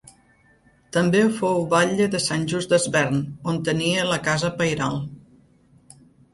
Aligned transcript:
També 0.95 1.21
fou 1.41 1.61
batlle 1.73 2.07
de 2.15 2.23
Sant 2.29 2.47
Just 2.55 2.73
Desvern, 2.73 3.21
on 3.53 3.63
tenia 3.71 4.09
la 4.15 4.21
casa 4.31 4.53
pairal. 4.65 5.01